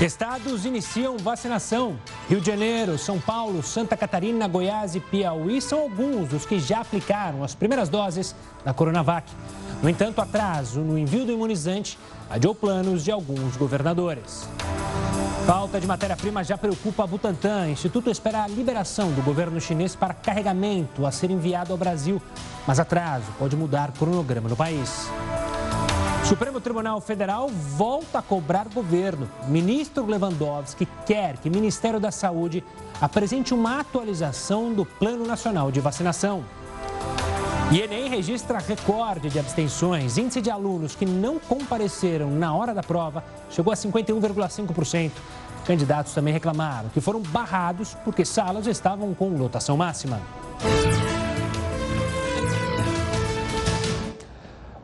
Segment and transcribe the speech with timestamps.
[0.00, 1.98] Estados iniciam vacinação.
[2.28, 6.80] Rio de Janeiro, São Paulo, Santa Catarina, Goiás e Piauí são alguns dos que já
[6.80, 9.26] aplicaram as primeiras doses da Coronavac.
[9.82, 11.98] No entanto, atraso no envio do imunizante
[12.28, 14.46] adiou planos de alguns governadores.
[15.46, 17.62] Falta de matéria-prima já preocupa a Butantan.
[17.62, 22.20] O Instituto espera a liberação do governo chinês para carregamento a ser enviado ao Brasil.
[22.66, 25.08] Mas atraso pode mudar o cronograma no país.
[26.28, 29.30] Supremo Tribunal Federal volta a cobrar governo.
[29.46, 32.64] Ministro Lewandowski quer que o Ministério da Saúde
[33.00, 36.44] apresente uma atualização do Plano Nacional de Vacinação.
[37.70, 40.18] E Enem registra recorde de abstenções.
[40.18, 45.12] Índice de alunos que não compareceram na hora da prova chegou a 51,5%.
[45.64, 50.20] Candidatos também reclamaram que foram barrados porque salas estavam com lotação máxima.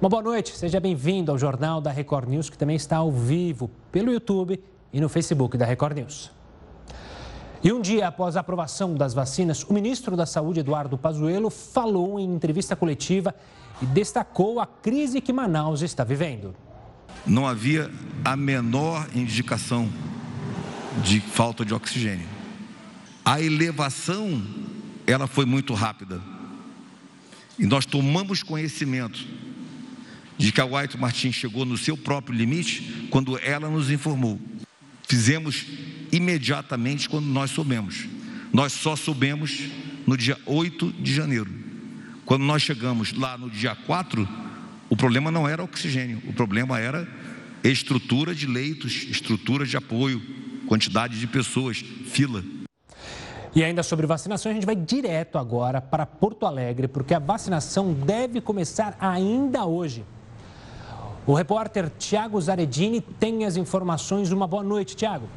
[0.02, 3.70] Uma boa noite, seja bem-vindo ao Jornal da Record News, que também está ao vivo
[3.92, 4.60] pelo YouTube
[4.92, 6.28] e no Facebook da Record News.
[7.62, 12.18] E um dia após a aprovação das vacinas, o ministro da Saúde, Eduardo Pazuello, falou
[12.18, 13.32] em entrevista coletiva
[13.80, 16.52] e destacou a crise que Manaus está vivendo.
[17.24, 17.88] Não havia
[18.24, 19.88] a menor indicação
[21.04, 22.26] de falta de oxigênio.
[23.24, 24.42] A elevação,
[25.06, 26.20] ela foi muito rápida.
[27.56, 29.24] E nós tomamos conhecimento
[30.36, 34.40] de que a White Martins chegou no seu próprio limite quando ela nos informou.
[35.08, 35.66] Fizemos
[36.10, 38.06] imediatamente quando nós soubemos.
[38.52, 39.60] Nós só soubemos
[40.06, 41.50] no dia 8 de janeiro.
[42.24, 44.28] Quando nós chegamos lá no dia 4,
[44.88, 47.08] o problema não era oxigênio, o problema era
[47.64, 50.20] estrutura de leitos, estrutura de apoio,
[50.66, 52.42] quantidade de pessoas, fila.
[53.54, 57.92] E ainda sobre vacinação, a gente vai direto agora para Porto Alegre, porque a vacinação
[57.92, 60.04] deve começar ainda hoje.
[61.24, 64.32] O repórter Tiago Zaredini tem as informações.
[64.32, 65.28] Uma boa noite, Tiago.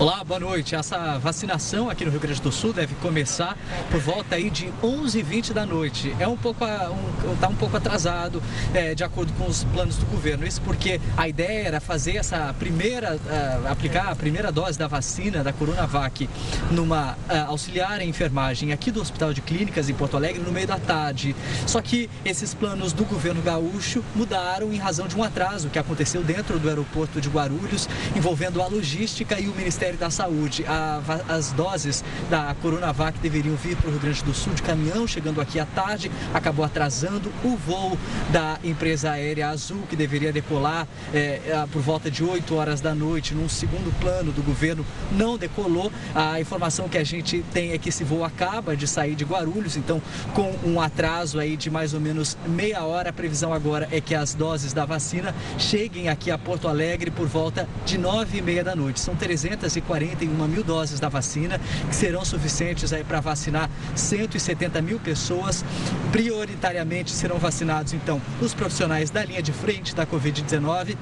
[0.00, 0.76] Olá, boa noite.
[0.76, 3.58] Essa vacinação aqui no Rio Grande do Sul deve começar
[3.90, 6.14] por volta aí de 11h20 da noite.
[6.20, 8.40] É um pouco, um, tá um pouco atrasado,
[8.72, 10.46] é, de acordo com os planos do governo.
[10.46, 15.42] Isso porque a ideia era fazer essa primeira, uh, aplicar a primeira dose da vacina
[15.42, 16.30] da Coronavac
[16.70, 20.68] numa uh, auxiliar em enfermagem aqui do Hospital de Clínicas em Porto Alegre no meio
[20.68, 21.34] da tarde.
[21.66, 26.22] Só que esses planos do governo gaúcho mudaram em razão de um atraso que aconteceu
[26.22, 30.64] dentro do aeroporto de Guarulhos, envolvendo a logística e o Ministério Ministério da Saúde.
[30.66, 35.06] A, as doses da Coronavac deveriam vir para o Rio Grande do Sul de caminhão,
[35.06, 37.98] chegando aqui à tarde, acabou atrasando o voo
[38.30, 43.34] da empresa aérea Azul, que deveria decolar é, por volta de 8 horas da noite,
[43.34, 45.90] num segundo plano do governo, não decolou.
[46.14, 49.76] A informação que a gente tem é que esse voo acaba de sair de Guarulhos,
[49.76, 50.02] então
[50.34, 54.14] com um atraso aí de mais ou menos meia hora, a previsão agora é que
[54.14, 58.64] as doses da vacina cheguem aqui a Porto Alegre por volta de 9 e meia
[58.64, 59.00] da noite.
[59.00, 64.98] São 300 241 mil doses da vacina, que serão suficientes aí para vacinar 170 mil
[64.98, 65.64] pessoas.
[66.12, 70.96] Prioritariamente serão vacinados, então, os profissionais da linha de frente da Covid-19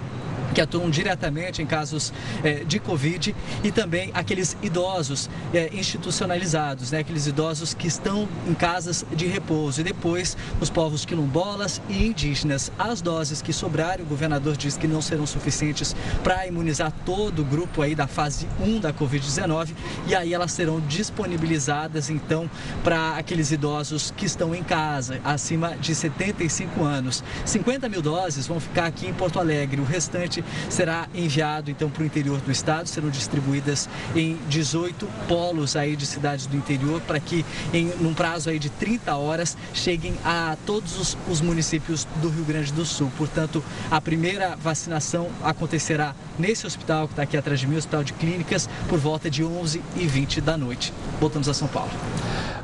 [0.55, 2.13] que atuam diretamente em casos
[2.43, 8.55] é, de Covid e também aqueles idosos é, institucionalizados, né, aqueles idosos que estão em
[8.55, 9.81] casas de repouso.
[9.81, 12.71] E depois os povos quilombolas e indígenas.
[12.79, 17.45] As doses que sobrarem, o governador diz que não serão suficientes para imunizar todo o
[17.45, 19.71] grupo aí da fase 1 da Covid-19
[20.07, 22.49] e aí elas serão disponibilizadas então
[22.83, 27.23] para aqueles idosos que estão em casa, acima de 75 anos.
[27.45, 30.36] 50 mil doses vão ficar aqui em Porto Alegre, o restante
[30.69, 36.07] será enviado então para o interior do estado, serão distribuídas em 18 polos aí de
[36.07, 40.99] cidades do interior para que em num prazo aí de 30 horas cheguem a todos
[40.99, 43.11] os, os municípios do Rio Grande do Sul.
[43.17, 48.13] Portanto, a primeira vacinação acontecerá nesse hospital que está aqui atrás de mim, Hospital de
[48.13, 50.93] Clínicas, por volta de 11 e 20 da noite.
[51.21, 51.91] Voltamos a São Paulo.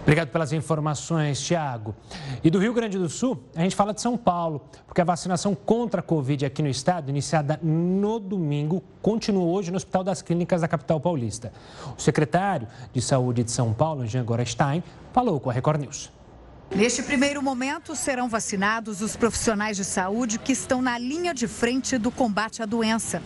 [0.02, 1.94] Obrigado pelas informações, Tiago.
[2.42, 5.54] E do Rio Grande do Sul, a gente fala de São Paulo, porque a vacinação
[5.54, 10.60] contra a Covid aqui no estado, iniciada no domingo, continua hoje no Hospital das Clínicas
[10.60, 11.52] da capital paulista.
[11.96, 14.82] O secretário de Saúde de São Paulo, Jean Gorestein,
[15.12, 16.10] falou com a Record News.
[16.74, 21.96] Neste primeiro momento, serão vacinados os profissionais de saúde que estão na linha de frente
[21.96, 23.22] do combate à doença.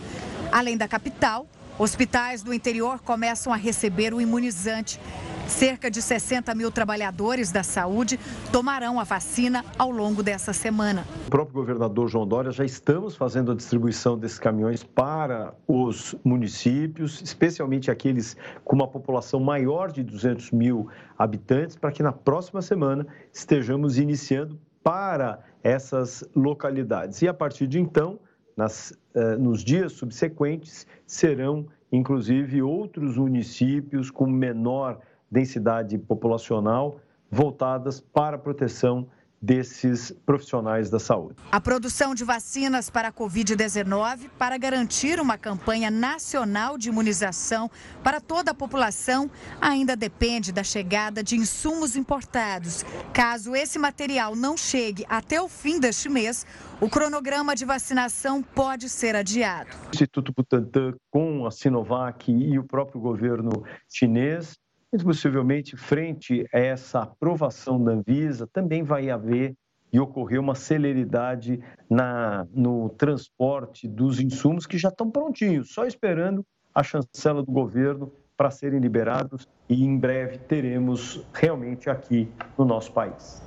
[0.51, 4.99] Além da capital, hospitais do interior começam a receber o imunizante.
[5.47, 8.19] Cerca de 60 mil trabalhadores da saúde
[8.51, 11.05] tomarão a vacina ao longo dessa semana.
[11.27, 17.21] O próprio governador João Dória já estamos fazendo a distribuição desses caminhões para os municípios,
[17.21, 18.35] especialmente aqueles
[18.65, 24.59] com uma população maior de 200 mil habitantes, para que na próxima semana estejamos iniciando
[24.83, 27.21] para essas localidades.
[27.21, 28.19] E a partir de então,
[28.57, 34.99] nas, uh, nos dias subsequentes, serão inclusive outros municípios com menor
[35.31, 36.99] densidade populacional
[37.29, 39.07] voltadas para a proteção
[39.41, 41.35] desses profissionais da saúde.
[41.51, 47.69] A produção de vacinas para a Covid-19 para garantir uma campanha nacional de imunização
[48.03, 49.29] para toda a população
[49.61, 52.83] ainda depende da chegada de insumos importados.
[53.13, 56.45] Caso esse material não chegue até o fim deste mês,
[56.81, 59.69] o cronograma de vacinação pode ser adiado.
[59.87, 64.57] O Instituto Butantan, com a Sinovac e o próprio governo chinês,
[64.91, 69.53] muito possivelmente, frente a essa aprovação da Anvisa, também vai haver
[69.91, 76.45] e ocorrer uma celeridade na, no transporte dos insumos que já estão prontinhos, só esperando
[76.73, 82.91] a chancela do governo para serem liberados e em breve teremos realmente aqui no nosso
[82.91, 83.41] país.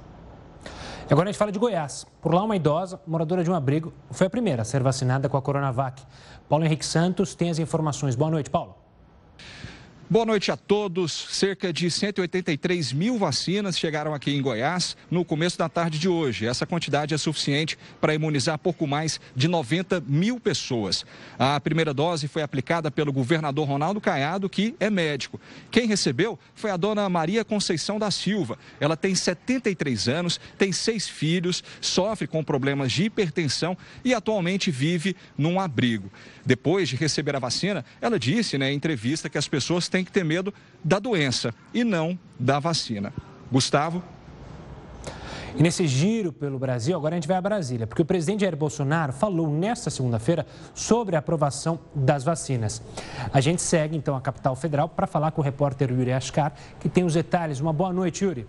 [1.10, 2.06] Agora a gente fala de Goiás.
[2.20, 5.36] Por lá, uma idosa, moradora de um abrigo, foi a primeira a ser vacinada com
[5.36, 6.02] a Coronavac.
[6.48, 8.14] Paulo Henrique Santos tem as informações.
[8.14, 8.76] Boa noite, Paulo.
[10.12, 11.12] Boa noite a todos.
[11.12, 16.48] Cerca de 183 mil vacinas chegaram aqui em Goiás no começo da tarde de hoje.
[16.48, 21.06] Essa quantidade é suficiente para imunizar pouco mais de 90 mil pessoas.
[21.38, 25.40] A primeira dose foi aplicada pelo governador Ronaldo Caiado, que é médico.
[25.70, 28.58] Quem recebeu foi a dona Maria Conceição da Silva.
[28.80, 35.14] Ela tem 73 anos, tem seis filhos, sofre com problemas de hipertensão e atualmente vive
[35.38, 36.10] num abrigo.
[36.44, 40.12] Depois de receber a vacina, ela disse né, em entrevista que as pessoas têm que
[40.12, 40.52] ter medo
[40.82, 43.12] da doença e não da vacina.
[43.50, 44.02] Gustavo?
[45.56, 48.56] E nesse giro pelo Brasil, agora a gente vai a Brasília, porque o presidente Jair
[48.56, 52.80] Bolsonaro falou nesta segunda-feira sobre a aprovação das vacinas.
[53.32, 56.88] A gente segue então a capital federal para falar com o repórter Yuri Ascar, que
[56.88, 57.60] tem os detalhes.
[57.60, 58.46] Uma boa noite, Yuri.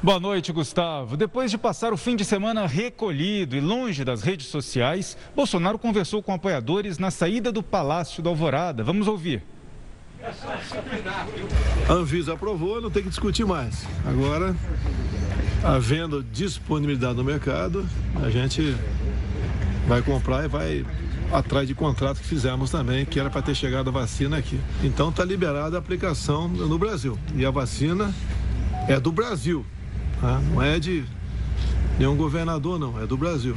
[0.00, 1.16] Boa noite, Gustavo.
[1.16, 6.22] Depois de passar o fim de semana recolhido e longe das redes sociais, Bolsonaro conversou
[6.22, 8.84] com apoiadores na saída do Palácio da Alvorada.
[8.84, 9.42] Vamos ouvir.
[11.88, 13.88] A Anvisa aprovou, não tem que discutir mais.
[14.06, 14.54] Agora,
[15.64, 17.84] havendo disponibilidade no mercado,
[18.24, 18.76] a gente
[19.88, 20.86] vai comprar e vai
[21.32, 24.60] atrás de contrato que fizemos também, que era para ter chegado a vacina aqui.
[24.80, 27.18] Então está liberada a aplicação no Brasil.
[27.34, 28.14] E a vacina
[28.86, 29.66] é do Brasil.
[30.20, 30.40] Tá?
[30.52, 31.04] Não é de
[31.98, 33.54] nenhum governador, não, é do Brasil.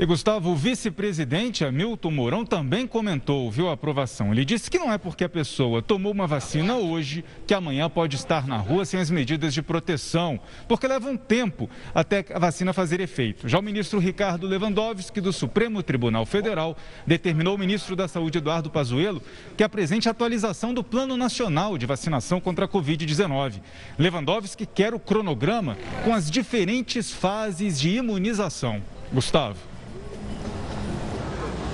[0.00, 4.32] E Gustavo, o vice-presidente Hamilton Mourão também comentou, viu a aprovação.
[4.32, 8.16] Ele disse que não é porque a pessoa tomou uma vacina hoje que amanhã pode
[8.16, 12.72] estar na rua sem as medidas de proteção, porque leva um tempo até a vacina
[12.72, 13.46] fazer efeito.
[13.46, 18.70] Já o ministro Ricardo Lewandowski, do Supremo Tribunal Federal, determinou ao ministro da Saúde, Eduardo
[18.70, 19.20] Pazuello,
[19.54, 23.60] que apresente atualização do Plano Nacional de Vacinação contra a Covid-19.
[23.98, 28.80] Lewandowski quer o cronograma com as diferentes fases de imunização.
[29.12, 29.69] Gustavo.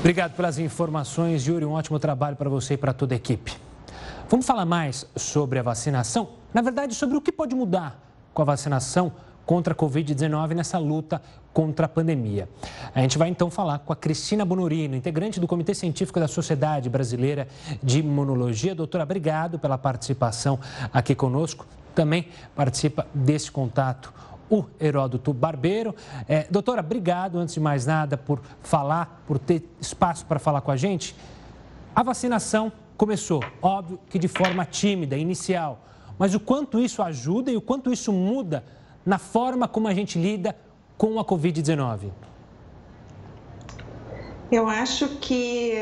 [0.07, 1.65] Obrigado pelas informações, Yuri.
[1.65, 3.53] Um ótimo trabalho para você e para toda a equipe.
[4.31, 6.29] Vamos falar mais sobre a vacinação?
[6.55, 8.01] Na verdade, sobre o que pode mudar
[8.33, 9.11] com a vacinação
[9.45, 11.21] contra a Covid-19 nessa luta
[11.53, 12.49] contra a pandemia.
[12.95, 16.89] A gente vai então falar com a Cristina Bonorino, integrante do Comitê Científico da Sociedade
[16.89, 17.49] Brasileira
[17.83, 18.77] de Imunologia.
[18.77, 20.57] Doutora, obrigado pela participação
[20.93, 21.67] aqui conosco.
[21.97, 24.15] Também participa desse contato
[24.51, 25.95] o Heródoto Barbeiro.
[26.29, 30.71] É, doutora, obrigado, antes de mais nada, por falar, por ter espaço para falar com
[30.71, 31.17] a gente.
[31.95, 35.81] A vacinação começou, óbvio que de forma tímida, inicial,
[36.19, 38.65] mas o quanto isso ajuda e o quanto isso muda
[39.05, 40.57] na forma como a gente lida
[40.97, 42.11] com a Covid-19?
[44.51, 45.75] Eu acho que.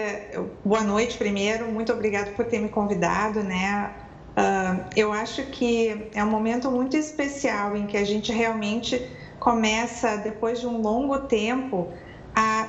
[0.65, 1.71] Boa noite, primeiro.
[1.71, 3.93] Muito obrigado por ter me convidado, né?
[4.37, 9.00] Uh, eu acho que é um momento muito especial em que a gente realmente
[9.38, 11.93] começa, depois de um longo tempo,
[12.35, 12.67] a,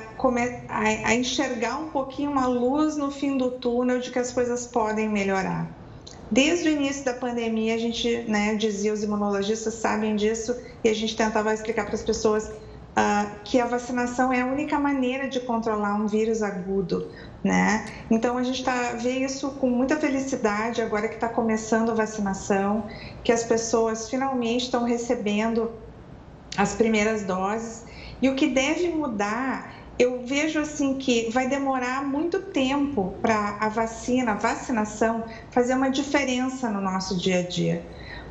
[0.68, 4.66] a, a enxergar um pouquinho uma luz no fim do túnel de que as coisas
[4.66, 5.68] podem melhorar.
[6.30, 10.94] Desde o início da pandemia, a gente né, dizia, os imunologistas sabem disso, e a
[10.94, 12.50] gente tentava explicar para as pessoas
[12.96, 17.10] uh, que a vacinação é a única maneira de controlar um vírus agudo.
[17.44, 17.86] Né?
[18.10, 22.86] Então a gente tá, vê isso com muita felicidade agora que está começando a vacinação,
[23.22, 25.70] que as pessoas finalmente estão recebendo
[26.56, 27.84] as primeiras doses.
[28.20, 33.68] E o que deve mudar, eu vejo assim que vai demorar muito tempo para a
[33.68, 37.84] vacina, a vacinação, fazer uma diferença no nosso dia a dia.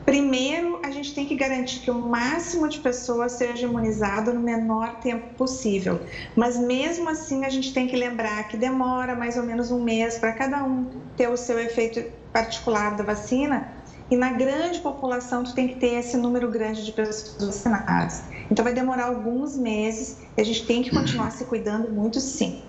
[0.05, 4.99] Primeiro, a gente tem que garantir que o máximo de pessoas seja imunizado no menor
[4.99, 5.99] tempo possível.
[6.35, 10.19] Mas mesmo assim, a gente tem que lembrar que demora mais ou menos um mês
[10.19, 13.73] para cada um ter o seu efeito particular da vacina
[14.11, 18.23] e na grande população tu tem que ter esse número grande de pessoas vacinadas.
[18.51, 22.61] Então vai demorar alguns meses e a gente tem que continuar se cuidando muito sim.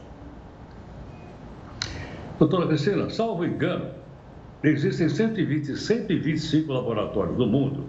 [2.38, 3.90] Doutora Cristina, salvo engano,
[4.70, 7.84] existem 120, 125 laboratórios do mundo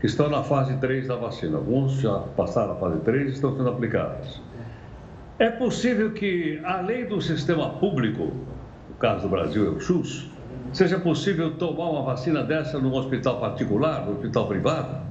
[0.00, 1.56] que estão na fase 3 da vacina.
[1.56, 4.40] Alguns já passaram a fase 3 e estão sendo aplicados.
[5.38, 8.32] É possível que, além do sistema público,
[8.88, 10.30] no caso do Brasil é o SUS,
[10.72, 15.06] seja possível tomar uma vacina dessa num hospital particular, no hospital privado?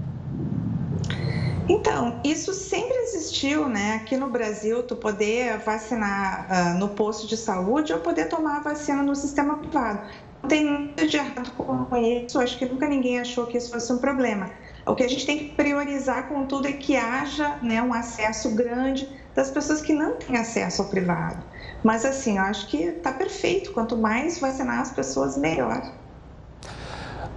[1.68, 3.96] Então, isso sempre existiu, né?
[3.96, 8.60] Aqui no Brasil, tu poder vacinar uh, no posto de saúde ou poder tomar a
[8.60, 10.08] vacina no sistema privado.
[10.46, 13.92] Não tem nada de errado com isso, acho que nunca ninguém achou que isso fosse
[13.92, 14.52] um problema.
[14.86, 19.10] O que a gente tem que priorizar, contudo, é que haja né, um acesso grande
[19.34, 21.44] das pessoas que não têm acesso ao privado.
[21.84, 23.72] Mas, assim, eu acho que está perfeito.
[23.72, 25.92] Quanto mais vacinar as pessoas, melhor.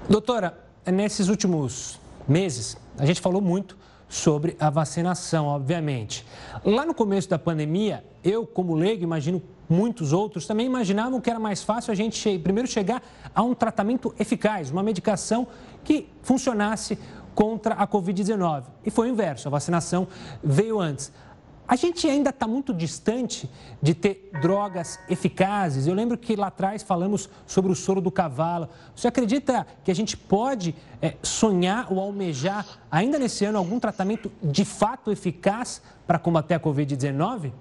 [0.07, 1.99] Doutora, nesses últimos
[2.29, 3.75] meses, a gente falou muito
[4.07, 6.27] sobre a vacinação, obviamente.
[6.63, 11.39] Lá no começo da pandemia, eu, como leigo, imagino muitos outros também imaginavam que era
[11.39, 13.03] mais fácil a gente primeiro chegar
[13.35, 15.47] a um tratamento eficaz, uma medicação
[15.85, 16.99] que funcionasse
[17.35, 18.65] contra a Covid-19.
[18.85, 20.09] E foi o inverso, a vacinação
[20.43, 21.13] veio antes.
[21.69, 23.49] A gente ainda está muito distante
[23.83, 25.87] de ter drogas eficazes.
[25.87, 28.71] Eu lembro que lá atrás falamos sobre o soro do cavalo.
[28.97, 34.33] Você acredita que a gente pode é, sonhar ou almejar, ainda nesse ano, algum tratamento
[34.43, 37.53] de fato eficaz para combater a Covid-19?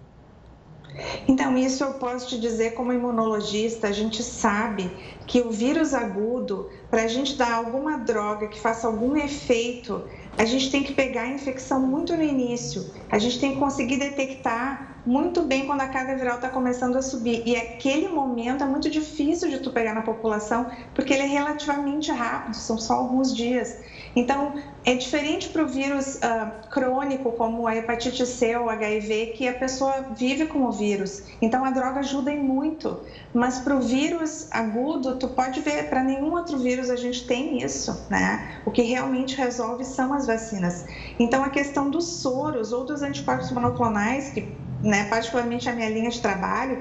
[1.28, 4.90] Então, isso eu posso te dizer como imunologista, a gente sabe
[5.26, 10.04] que o vírus agudo, para a gente dar alguma droga que faça algum efeito,
[10.38, 12.86] a gente tem que pegar a infecção muito no início.
[13.12, 17.02] A gente tem que conseguir detectar muito bem quando a carga viral está começando a
[17.02, 17.42] subir.
[17.46, 22.12] E aquele momento é muito difícil de tu pegar na população, porque ele é relativamente
[22.12, 23.78] rápido, são só alguns dias.
[24.18, 29.48] Então, é diferente para o vírus uh, crônico, como a hepatite C ou HIV, que
[29.48, 31.24] a pessoa vive com o vírus.
[31.42, 33.00] Então, a droga ajuda em muito.
[33.34, 37.64] Mas para o vírus agudo, tu pode ver, para nenhum outro vírus a gente tem
[37.64, 38.60] isso, né?
[38.66, 40.86] O que realmente resolve são as vacinas.
[41.18, 46.10] Então, a questão dos soros ou dos anticorpos monoclonais, que, né, particularmente a minha linha
[46.10, 46.80] de trabalho,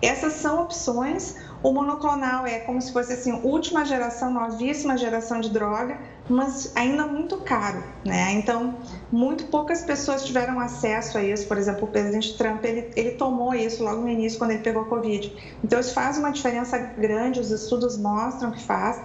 [0.00, 1.34] essas são opções.
[1.62, 7.04] O monoclonal é como se fosse assim, última geração, novíssima geração de droga, mas ainda
[7.06, 8.30] muito caro, né?
[8.32, 8.76] Então,
[9.10, 11.48] muito poucas pessoas tiveram acesso a isso.
[11.48, 14.82] Por exemplo, o presidente Trump, ele, ele tomou isso logo no início, quando ele pegou
[14.82, 15.32] a Covid.
[15.64, 19.00] Então, isso faz uma diferença grande, os estudos mostram que faz,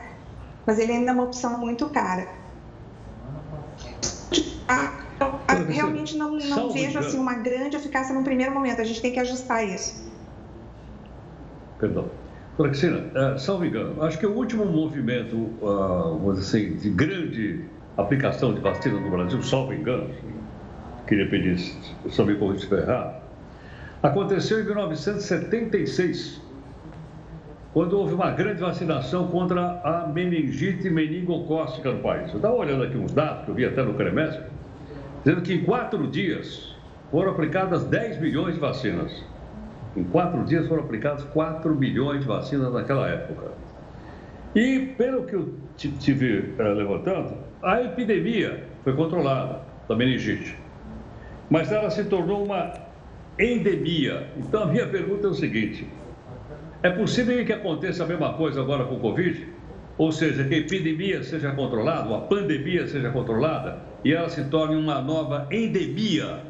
[0.66, 2.28] mas ele ainda é uma opção muito cara.
[5.68, 9.20] Realmente não, não vejo assim, uma grande eficácia no primeiro momento, a gente tem que
[9.20, 10.12] ajustar isso.
[11.80, 12.10] Perdão.
[12.56, 17.66] Cristina, uh, salvo engano, acho que o último movimento, uh, vamos dizer assim, de grande
[17.98, 20.08] aplicação de vacina no Brasil, salvo engano,
[21.08, 23.22] queria pedir se eu me corrigir se errado,
[24.04, 26.42] aconteceu em 1976,
[27.74, 32.30] quando houve uma grande vacinação contra a meningite meningocócica no país.
[32.30, 34.44] Eu estava olhando aqui uns dados que eu vi até no CREMESP,
[35.24, 36.76] dizendo que em quatro dias
[37.10, 39.24] foram aplicadas 10 milhões de vacinas.
[39.96, 43.52] Em quatro dias foram aplicados 4 milhões de vacinas naquela época.
[44.56, 50.56] E, pelo que eu tive uh, levantando, a epidemia foi controlada da meningite,
[51.50, 52.74] mas ela se tornou uma
[53.40, 54.28] endemia.
[54.38, 55.88] Então, a minha pergunta é o seguinte:
[56.84, 59.48] é possível que aconteça a mesma coisa agora com o Covid?
[59.98, 64.76] Ou seja, que a epidemia seja controlada, a pandemia seja controlada e ela se torne
[64.76, 66.42] uma nova endemia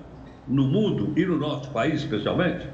[0.47, 2.67] no mundo e no nosso país, especialmente?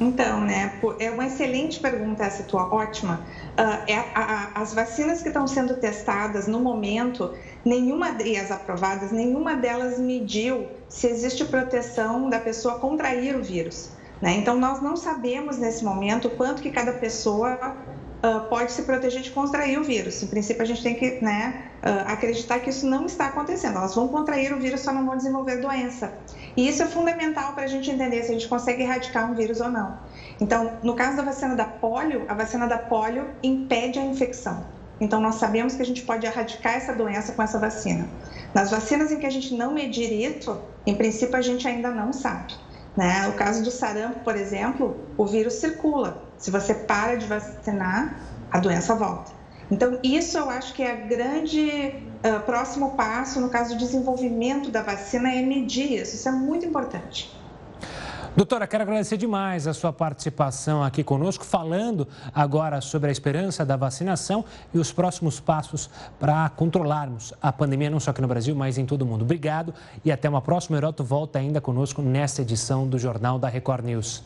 [0.00, 3.20] Então, né, é uma excelente pergunta essa tua, ótima.
[3.56, 7.32] Uh, é, a, a, as vacinas que estão sendo testadas no momento,
[7.64, 13.90] nenhuma e as aprovadas, nenhuma delas mediu se existe proteção da pessoa contrair o vírus.
[14.20, 14.34] Né?
[14.34, 17.76] Então, nós não sabemos nesse momento quanto que cada pessoa
[18.24, 20.22] uh, pode se proteger de contrair o vírus.
[20.22, 23.76] Em princípio, a gente tem que né, uh, acreditar que isso não está acontecendo.
[23.76, 26.12] Elas vão contrair o vírus, só não vão desenvolver doença.
[26.56, 29.60] E isso é fundamental para a gente entender se a gente consegue erradicar um vírus
[29.60, 29.98] ou não.
[30.40, 34.64] Então, no caso da vacina da polio, a vacina da polio impede a infecção.
[35.00, 38.08] Então, nós sabemos que a gente pode erradicar essa doença com essa vacina.
[38.54, 42.12] Nas vacinas em que a gente não medir isso, em princípio, a gente ainda não
[42.12, 42.54] sabe.
[42.96, 43.26] Né?
[43.28, 46.22] O caso do sarampo, por exemplo, o vírus circula.
[46.38, 48.18] Se você para de vacinar,
[48.50, 49.32] a doença volta.
[49.70, 54.70] Então, isso eu acho que é a grande uh, próximo passo no caso do desenvolvimento
[54.70, 56.14] da vacina é medir isso.
[56.14, 57.34] Isso é muito importante.
[58.36, 63.76] Doutora, quero agradecer demais a sua participação aqui conosco, falando agora sobre a esperança da
[63.76, 65.88] vacinação e os próximos passos
[66.18, 69.22] para controlarmos a pandemia, não só aqui no Brasil, mas em todo o mundo.
[69.22, 69.72] Obrigado
[70.04, 70.76] e até uma próxima.
[70.76, 74.24] Heroto volta ainda conosco nesta edição do Jornal da Record News.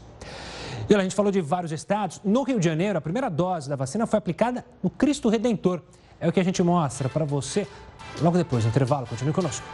[0.88, 2.18] E a gente falou de vários estados.
[2.24, 5.82] No Rio de Janeiro, a primeira dose da vacina foi aplicada no Cristo Redentor.
[6.18, 7.66] É o que a gente mostra para você
[8.22, 9.06] logo depois do intervalo.
[9.06, 9.66] Continue conosco.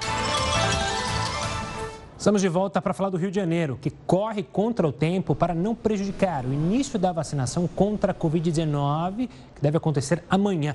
[2.18, 5.54] Estamos de volta para falar do Rio de Janeiro, que corre contra o tempo para
[5.54, 10.74] não prejudicar o início da vacinação contra a Covid-19, que deve acontecer amanhã.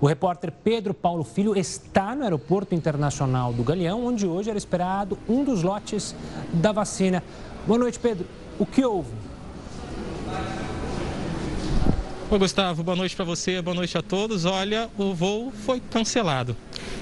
[0.00, 5.16] O repórter Pedro Paulo Filho está no Aeroporto Internacional do Galeão, onde hoje era esperado
[5.28, 6.16] um dos lotes
[6.52, 7.22] da vacina.
[7.64, 8.26] Boa noite, Pedro.
[8.58, 9.12] O que houve?
[12.32, 12.82] Oi, Gustavo.
[12.82, 14.46] Boa noite para você, boa noite a todos.
[14.46, 16.56] Olha, o voo foi cancelado.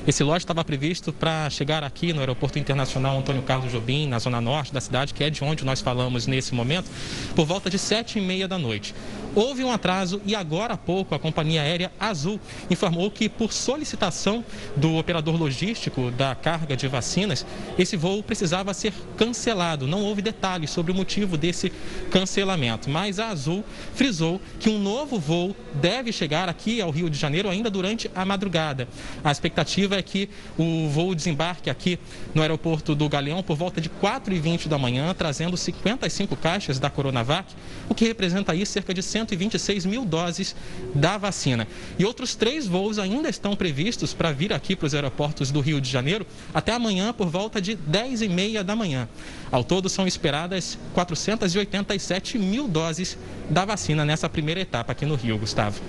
[0.04, 4.40] Esse lote estava previsto para chegar aqui no Aeroporto Internacional Antônio Carlos Jobim, na zona
[4.40, 6.90] norte da cidade, que é de onde nós falamos nesse momento,
[7.36, 8.92] por volta de sete e meia da noite.
[9.34, 14.44] Houve um atraso e agora há pouco a companhia aérea Azul informou que, por solicitação
[14.76, 17.46] do operador logístico da carga de vacinas,
[17.78, 19.86] esse voo precisava ser cancelado.
[19.86, 21.72] Não houve detalhes sobre o motivo desse
[22.10, 27.16] cancelamento, mas a Azul frisou que um novo voo deve chegar aqui ao Rio de
[27.16, 28.88] Janeiro ainda durante a madrugada.
[29.22, 32.00] A expectativa é que o voo desembarque aqui
[32.34, 37.54] no aeroporto do Galeão por volta de 4h20 da manhã, trazendo 55 caixas da Coronavac,
[37.88, 40.56] o que representa aí cerca de 126 mil doses
[40.94, 41.66] da vacina.
[41.98, 45.80] E outros três voos ainda estão previstos para vir aqui para os aeroportos do Rio
[45.80, 49.08] de Janeiro até amanhã por volta de 10h30 da manhã.
[49.50, 55.38] Ao todo, são esperadas 487 mil doses da vacina nessa primeira etapa aqui no Rio,
[55.38, 55.80] Gustavo.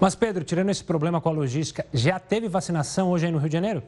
[0.00, 3.48] Mas, Pedro, tirando esse problema com a logística, já teve vacinação hoje aí no Rio
[3.48, 3.82] de Janeiro?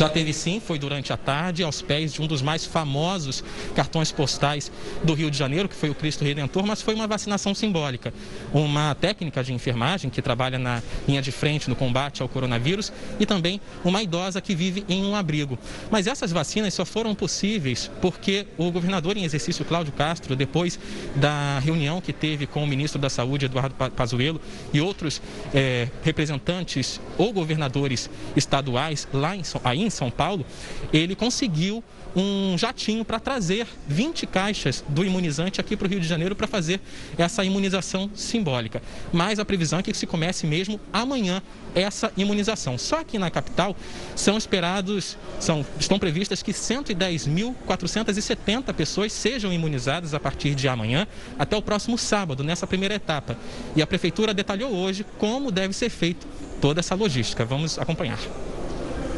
[0.00, 4.10] Já teve sim, foi durante a tarde, aos pés de um dos mais famosos cartões
[4.10, 4.72] postais
[5.04, 8.10] do Rio de Janeiro, que foi o Cristo Redentor, mas foi uma vacinação simbólica.
[8.50, 13.26] Uma técnica de enfermagem que trabalha na linha de frente no combate ao coronavírus e
[13.26, 15.58] também uma idosa que vive em um abrigo.
[15.90, 20.78] Mas essas vacinas só foram possíveis porque o governador em exercício Cláudio Castro, depois
[21.14, 24.40] da reunião que teve com o ministro da Saúde, Eduardo Pazuello,
[24.72, 25.20] e outros
[25.52, 30.44] é, representantes ou governadores estaduais lá em, aí em em São Paulo,
[30.92, 31.82] ele conseguiu
[32.14, 36.46] um jatinho para trazer 20 caixas do imunizante aqui para o Rio de Janeiro para
[36.46, 36.80] fazer
[37.16, 38.82] essa imunização simbólica.
[39.12, 41.42] Mas a previsão é que se comece mesmo amanhã
[41.74, 42.78] essa imunização.
[42.78, 43.76] Só aqui na capital
[44.16, 51.06] são esperados, são, estão previstas que 110.470 pessoas sejam imunizadas a partir de amanhã
[51.38, 53.38] até o próximo sábado, nessa primeira etapa.
[53.76, 56.26] E a prefeitura detalhou hoje como deve ser feito
[56.60, 57.44] toda essa logística.
[57.44, 58.18] Vamos acompanhar.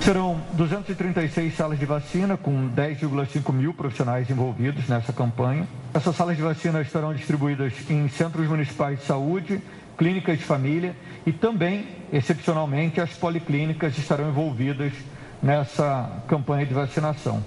[0.04, 5.64] Serão 236 salas de vacina, com 10,5 mil profissionais envolvidos nessa campanha.
[5.94, 9.62] Essas salas de vacina estarão distribuídas em centros municipais de saúde,
[9.96, 14.92] clínicas de família e também, excepcionalmente, as policlínicas estarão envolvidas
[15.40, 17.40] nessa campanha de vacinação.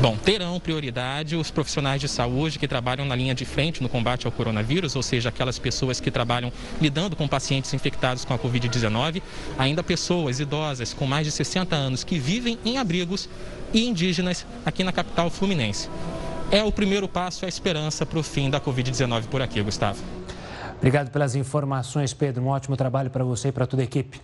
[0.00, 4.24] Bom, terão prioridade os profissionais de saúde que trabalham na linha de frente no combate
[4.24, 9.20] ao coronavírus, ou seja, aquelas pessoas que trabalham lidando com pacientes infectados com a Covid-19,
[9.58, 13.28] ainda pessoas idosas com mais de 60 anos que vivem em abrigos
[13.74, 15.90] e indígenas aqui na capital fluminense.
[16.50, 20.02] É o primeiro passo, é a esperança para o fim da Covid-19 por aqui, Gustavo.
[20.78, 22.42] Obrigado pelas informações, Pedro.
[22.42, 24.18] Um ótimo trabalho para você e para toda a equipe.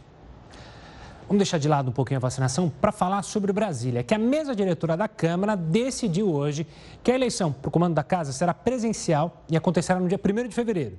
[1.28, 4.54] Vamos deixar de lado um pouquinho a vacinação para falar sobre Brasília, que a mesa
[4.54, 6.64] diretora da Câmara decidiu hoje
[7.02, 10.48] que a eleição para o comando da casa será presencial e acontecerá no dia 1
[10.48, 10.96] de fevereiro.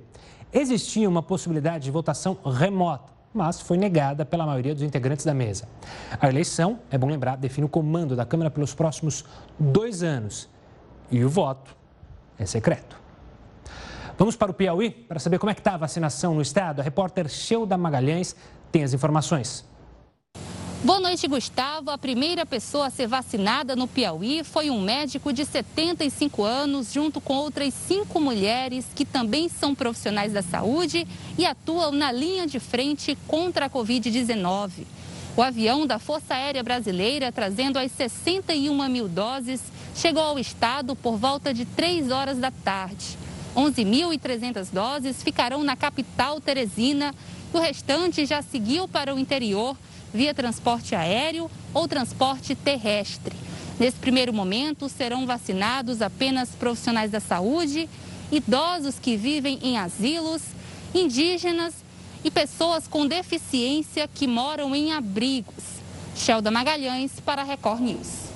[0.52, 5.66] Existia uma possibilidade de votação remota, mas foi negada pela maioria dos integrantes da mesa.
[6.20, 9.24] A eleição, é bom lembrar, define o comando da Câmara pelos próximos
[9.58, 10.46] dois anos
[11.10, 11.74] e o voto
[12.38, 13.00] é secreto.
[14.18, 16.80] Vamos para o Piauí para saber como é que está a vacinação no estado.
[16.80, 18.36] A repórter Sheuda Magalhães
[18.70, 19.66] tem as informações.
[20.84, 21.90] Boa noite, Gustavo.
[21.90, 27.20] A primeira pessoa a ser vacinada no Piauí foi um médico de 75 anos, junto
[27.20, 31.04] com outras cinco mulheres que também são profissionais da saúde
[31.36, 34.84] e atuam na linha de frente contra a Covid-19.
[35.36, 39.60] O avião da Força Aérea Brasileira, trazendo as 61 mil doses,
[39.96, 43.18] chegou ao estado por volta de 3 horas da tarde.
[43.56, 47.12] 11.300 doses ficarão na capital Teresina.
[47.52, 49.76] O restante já seguiu para o interior
[50.12, 53.34] via transporte aéreo ou transporte terrestre.
[53.78, 57.88] Nesse primeiro momento, serão vacinados apenas profissionais da saúde,
[58.30, 60.42] idosos que vivem em asilos,
[60.94, 61.74] indígenas
[62.24, 65.78] e pessoas com deficiência que moram em abrigos.
[66.16, 68.28] Shelda Magalhães para a Record News.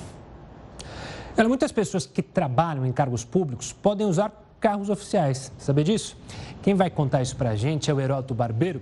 [1.45, 4.31] Muitas pessoas que trabalham em cargos públicos podem usar
[4.63, 5.51] carros oficiais.
[5.57, 6.15] Sabe disso?
[6.61, 8.81] Quem vai contar isso para a gente é o Heródoto Barbeiro.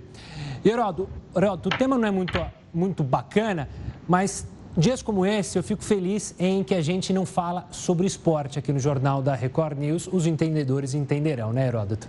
[0.64, 2.40] Heródoto, Heródoto, o tema não é muito,
[2.72, 3.68] muito bacana,
[4.06, 8.60] mas dias como esse eu fico feliz em que a gente não fala sobre esporte
[8.60, 10.06] aqui no Jornal da Record News.
[10.06, 12.08] Os entendedores entenderão, né, Heródoto?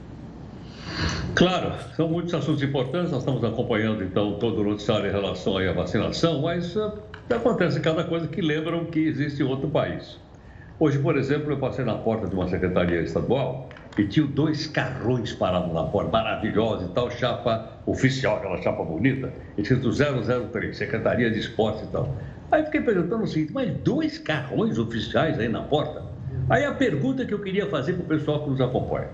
[1.33, 5.73] Claro, são muitos assuntos importantes, nós estamos acompanhando então todo o noticiário em relação à
[5.73, 6.93] vacinação, mas uh,
[7.27, 10.21] acontece cada coisa que lembram que existe outro país.
[10.79, 15.31] Hoje, por exemplo, eu passei na porta de uma secretaria estadual e tinha dois carrões
[15.31, 21.39] parados na porta, maravilhosos e tal, chapa oficial, aquela chapa bonita, escrito 003, Secretaria de
[21.39, 22.15] Esporte e tal.
[22.51, 26.03] Aí fiquei perguntando o seguinte, mas dois carrões oficiais aí na porta?
[26.49, 29.09] Aí a pergunta que eu queria fazer para o pessoal que nos acompanha.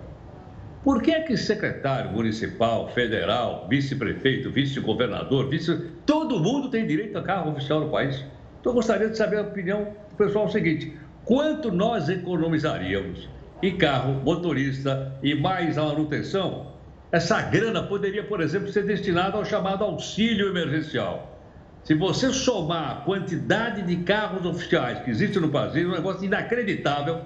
[0.81, 5.91] Por que é que secretário municipal, federal, vice-prefeito, vice-governador, vice...
[6.05, 8.15] todo mundo tem direito a carro oficial no país?
[8.61, 10.97] Então eu gostaria de saber a opinião do pessoal o seguinte,
[11.29, 13.29] quanto nós economizaríamos
[13.61, 16.71] e carro, motorista e mais a manutenção,
[17.11, 21.39] essa grana poderia, por exemplo, ser destinada ao chamado auxílio emergencial.
[21.83, 26.25] Se você somar a quantidade de carros oficiais que existe no Brasil, é um negócio
[26.25, 27.21] inacreditável.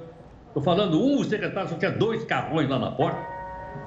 [0.48, 3.26] Estou falando um secretário só tinha dois carrões lá na porta.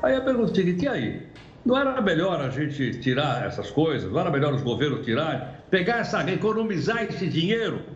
[0.02, 1.26] Aí a pergunta é seguinte, e aí?
[1.62, 4.10] Não era melhor a gente tirar essas coisas?
[4.10, 5.42] Não era melhor os governos tirarem?
[5.68, 7.95] Pegar essa, economizar esse dinheiro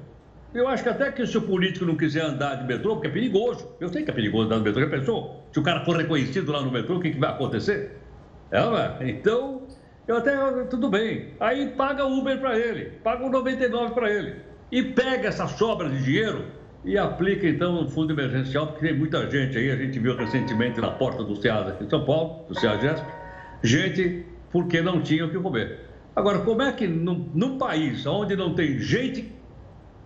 [0.52, 3.10] eu acho que até que se o político não quiser andar de metrô, porque é
[3.10, 3.68] perigoso.
[3.80, 4.82] Eu sei que é perigoso andar no metrô.
[4.82, 5.44] Já pensou?
[5.52, 7.96] Se o cara for reconhecido lá no metrô, o que, que vai acontecer?
[8.50, 9.08] É?
[9.08, 9.62] Então,
[10.08, 11.34] eu até, tudo bem.
[11.38, 14.36] Aí paga o Uber para ele, paga o 99 para ele.
[14.72, 16.46] E pega essa sobra de dinheiro
[16.84, 20.80] e aplica então no fundo emergencial, porque tem muita gente aí, a gente viu recentemente
[20.80, 23.06] na porta do SEAS aqui em São Paulo, do SEAGESP,
[23.62, 25.80] gente porque não tinha o que comer.
[26.16, 29.32] Agora, como é que num, num país onde não tem gente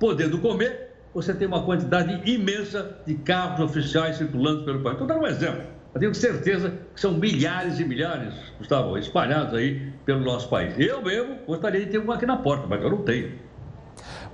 [0.04, 5.00] podendo comer, você tem uma quantidade imensa de carros oficiais circulando pelo país.
[5.00, 5.62] Estou dando um exemplo.
[5.94, 10.74] Eu tenho certeza que são milhares e milhares, Gustavo, espalhados aí pelo nosso país.
[10.78, 13.32] Eu mesmo gostaria de ter um aqui na porta, mas eu não tenho.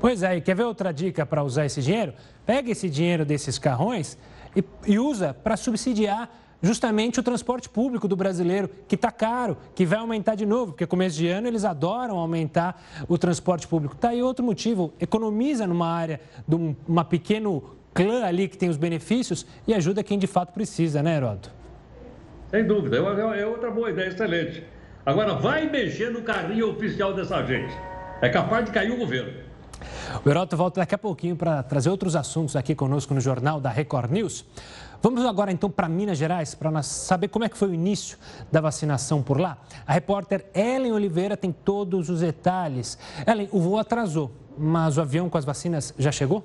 [0.00, 2.14] Pois é, e quer ver outra dica para usar esse dinheiro?
[2.44, 4.18] Pega esse dinheiro desses carrões
[4.56, 6.28] e, e usa para subsidiar
[6.62, 10.86] justamente o transporte público do brasileiro, que está caro, que vai aumentar de novo, porque
[10.86, 13.94] começo de ano eles adoram aumentar o transporte público.
[13.94, 17.62] Está aí outro motivo, economiza numa área de um uma pequeno
[17.94, 21.50] clã ali que tem os benefícios e ajuda quem de fato precisa, né, Heroto?
[22.50, 24.64] Sem dúvida, é, é outra boa ideia, excelente.
[25.04, 27.72] Agora, vai mexer no carrinho oficial dessa gente.
[28.20, 29.32] É capaz de cair o governo.
[30.24, 33.70] O Heroto volta daqui a pouquinho para trazer outros assuntos aqui conosco no Jornal da
[33.70, 34.44] Record News.
[35.02, 38.18] Vamos agora então para Minas Gerais para saber como é que foi o início
[38.52, 39.56] da vacinação por lá.
[39.86, 42.98] A repórter Ellen Oliveira tem todos os detalhes.
[43.26, 46.44] Ellen, o voo atrasou, mas o avião com as vacinas já chegou?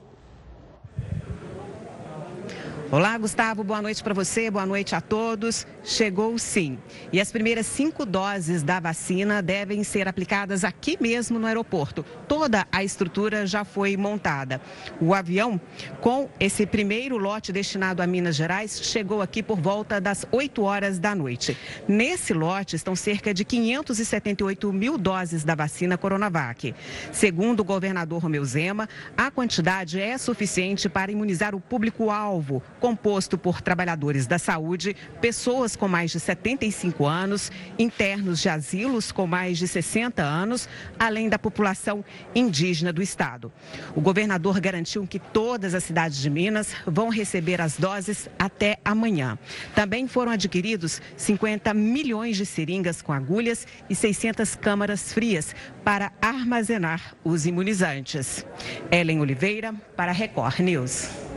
[2.91, 5.65] Olá, Gustavo, boa noite para você, boa noite a todos.
[5.83, 6.77] Chegou sim.
[7.11, 12.05] E as primeiras cinco doses da vacina devem ser aplicadas aqui mesmo no aeroporto.
[12.27, 14.61] Toda a estrutura já foi montada.
[15.01, 15.59] O avião,
[15.99, 20.99] com esse primeiro lote destinado a Minas Gerais, chegou aqui por volta das 8 horas
[20.99, 21.57] da noite.
[21.87, 26.75] Nesse lote estão cerca de 578 mil doses da vacina Coronavac.
[27.11, 33.63] Segundo o governador Romeu Zema, a quantidade é suficiente para imunizar o público-alvo composto por
[33.63, 39.67] trabalhadores da saúde, pessoas com mais de 75 anos, internos de asilos com mais de
[39.67, 40.69] 60 anos,
[40.99, 43.51] além da população indígena do estado.
[43.95, 49.35] O governador garantiu que todas as cidades de Minas vão receber as doses até amanhã.
[49.73, 57.15] Também foram adquiridos 50 milhões de seringas com agulhas e 600 câmaras frias para armazenar
[57.23, 58.45] os imunizantes.
[58.91, 61.34] Ellen Oliveira, para Record News.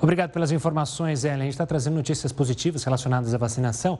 [0.00, 1.40] Obrigado pelas informações, Ellen.
[1.40, 3.98] A gente está trazendo notícias positivas relacionadas à vacinação,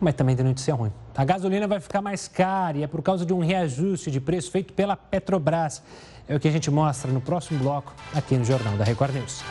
[0.00, 0.92] mas também tem notícia ruim.
[1.14, 4.50] A gasolina vai ficar mais cara e é por causa de um reajuste de preço
[4.50, 5.82] feito pela Petrobras.
[6.26, 9.44] É o que a gente mostra no próximo bloco aqui no Jornal da Record News.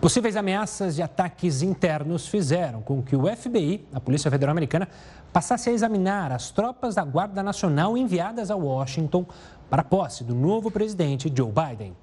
[0.00, 4.88] Possíveis ameaças de ataques internos fizeram com que o FBI, a Polícia Federal Americana,
[5.32, 9.24] passasse a examinar as tropas da Guarda Nacional enviadas a Washington
[9.72, 11.96] para a posse do novo presidente Joe Biden.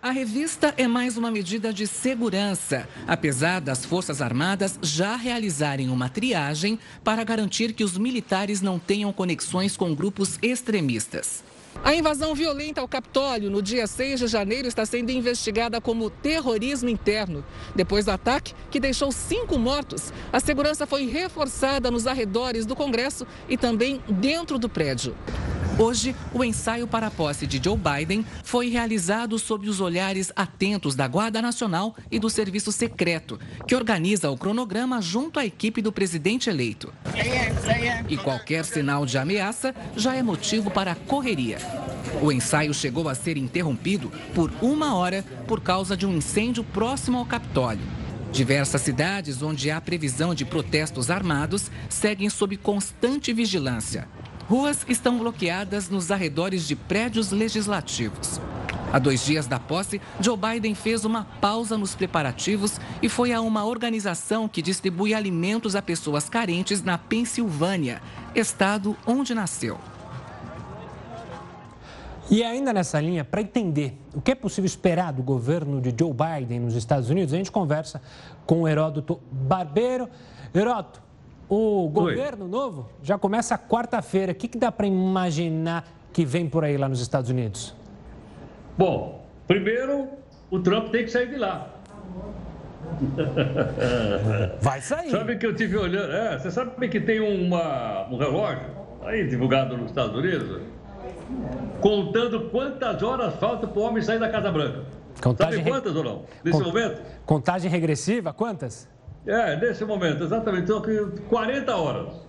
[0.00, 6.08] A revista é mais uma medida de segurança, apesar das Forças Armadas já realizarem uma
[6.08, 11.42] triagem para garantir que os militares não tenham conexões com grupos extremistas.
[11.82, 16.88] A invasão violenta ao Capitólio no dia 6 de janeiro está sendo investigada como terrorismo
[16.88, 17.44] interno.
[17.74, 23.26] Depois do ataque, que deixou cinco mortos, a segurança foi reforçada nos arredores do Congresso
[23.48, 25.12] e também dentro do prédio.
[25.78, 30.94] Hoje, o ensaio para a posse de Joe Biden foi realizado sob os olhares atentos
[30.94, 35.92] da Guarda Nacional e do Serviço Secreto, que organiza o cronograma junto à equipe do
[35.92, 36.90] presidente eleito.
[38.08, 41.58] E qualquer sinal de ameaça já é motivo para correria.
[42.22, 47.18] O ensaio chegou a ser interrompido por uma hora por causa de um incêndio próximo
[47.18, 47.84] ao Capitólio.
[48.32, 54.08] Diversas cidades onde há previsão de protestos armados seguem sob constante vigilância.
[54.48, 58.40] Ruas estão bloqueadas nos arredores de prédios legislativos.
[58.92, 63.40] Há dois dias da posse, Joe Biden fez uma pausa nos preparativos e foi a
[63.40, 68.00] uma organização que distribui alimentos a pessoas carentes na Pensilvânia,
[68.36, 69.78] estado onde nasceu.
[72.30, 76.12] E ainda nessa linha, para entender o que é possível esperar do governo de Joe
[76.12, 78.00] Biden nos Estados Unidos, a gente conversa
[78.46, 80.08] com o Heródoto Barbeiro.
[80.54, 81.02] Heródoto,
[81.48, 82.50] o governo Oi.
[82.50, 84.32] novo já começa quarta-feira.
[84.32, 87.74] O que, que dá para imaginar que vem por aí lá nos Estados Unidos?
[88.76, 90.08] Bom, primeiro,
[90.50, 91.70] o Trump tem que sair de lá.
[94.60, 95.10] Vai sair.
[95.10, 96.12] Sabe que eu tive olhando.
[96.12, 98.70] É, você sabe que tem uma, um relógio
[99.04, 100.62] aí divulgado nos Estados Unidos,
[101.80, 104.84] contando quantas horas falta para o homem sair da Casa Branca.
[105.22, 106.24] Contagem sabe quantas ou não?
[106.44, 106.66] Nesse Cont...
[106.66, 107.02] momento?
[107.24, 108.88] Contagem regressiva, quantas?
[109.26, 110.64] É, nesse momento, exatamente.
[110.64, 110.82] Então,
[111.28, 112.26] 40 horas.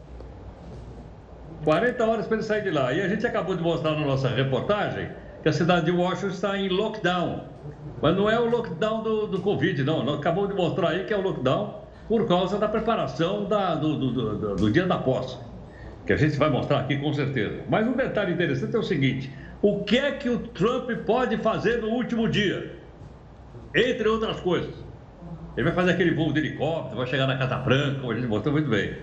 [1.63, 2.91] 40 horas para ele sair de lá.
[2.91, 5.09] E a gente acabou de mostrar na nossa reportagem
[5.43, 7.43] que a cidade de Washington está em lockdown.
[8.01, 10.03] Mas não é o lockdown do, do Covid, não.
[10.03, 13.97] Nós acabamos de mostrar aí que é o lockdown por causa da preparação da, do,
[13.97, 15.37] do, do, do dia da posse.
[16.05, 17.61] Que a gente vai mostrar aqui com certeza.
[17.69, 19.31] Mas um detalhe interessante é o seguinte:
[19.61, 22.75] o que é que o Trump pode fazer no último dia?
[23.75, 24.86] Entre outras coisas.
[25.57, 28.27] Ele vai fazer aquele voo de helicóptero, vai chegar na Casa Branca, como a gente
[28.27, 28.93] botou muito bem.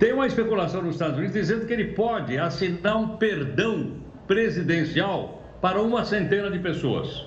[0.00, 3.92] Tem uma especulação nos Estados Unidos dizendo que ele pode assinar um perdão
[4.26, 7.24] presidencial para uma centena de pessoas.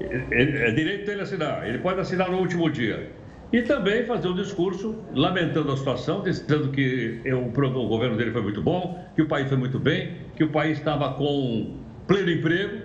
[0.00, 1.66] É direito dele assinar.
[1.66, 3.12] Ele pode assinar no último dia.
[3.52, 8.60] E também fazer um discurso lamentando a situação, dizendo que o governo dele foi muito
[8.60, 11.76] bom, que o país foi muito bem, que o país estava com
[12.08, 12.81] pleno emprego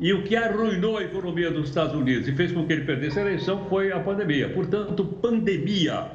[0.00, 3.18] e o que arruinou a economia dos Estados Unidos e fez com que ele perdesse
[3.18, 4.48] a eleição foi a pandemia.
[4.48, 6.06] Portanto, pandemia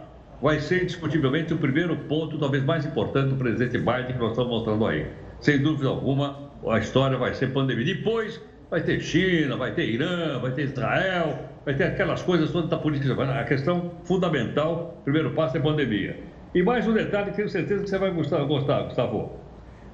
[0.41, 4.51] vai ser indiscutivelmente o primeiro ponto, talvez mais importante do presidente Biden que nós estamos
[4.51, 5.05] mostrando aí.
[5.41, 7.85] Sem dúvida alguma, a história vai ser pandemia.
[7.85, 12.69] Depois vai ter China, vai ter Irã, vai ter Israel, vai ter aquelas coisas todas
[12.69, 13.21] da política.
[13.21, 16.17] A questão fundamental, primeiro passo é pandemia.
[16.55, 19.39] E mais um detalhe que tenho certeza que você vai gostar, gostar Gustavo.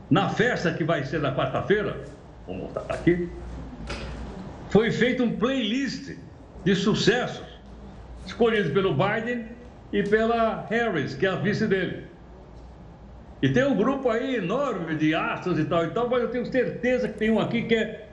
[0.10, 1.98] Na festa que vai ser na quarta-feira,
[2.46, 3.30] vamos mostrar aqui,
[4.70, 6.16] foi feito um playlist
[6.64, 7.48] de sucessos
[8.26, 9.48] escolhidos pelo Biden
[9.92, 12.08] e pela Harris, que é a vice dele.
[13.42, 16.46] E tem um grupo aí enorme de astros e tal e tal, mas eu tenho
[16.46, 18.08] certeza que tem um aqui que é